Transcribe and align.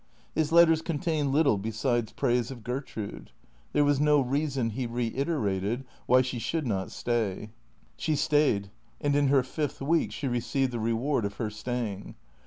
His 0.33 0.51
letters 0.51 0.81
contained 0.81 1.31
little 1.31 1.59
besides 1.59 2.11
praise 2.11 2.49
of 2.49 2.63
Gertrude. 2.63 3.29
There 3.71 3.83
was 3.85 3.99
no 3.99 4.19
reason, 4.19 4.71
he 4.71 4.87
reiterated, 4.87 5.85
why 6.07 6.23
she 6.23 6.39
should 6.39 6.65
not 6.65 6.89
stay. 6.89 7.51
She 7.97 8.15
stayed, 8.15 8.71
and 8.99 9.15
in 9.15 9.27
her 9.27 9.43
fifth 9.43 9.79
week 9.79 10.11
she 10.11 10.27
received 10.27 10.71
the 10.71 10.79
reward 10.79 11.23
of 11.23 11.35
her 11.35 11.51
staying. 11.51 12.15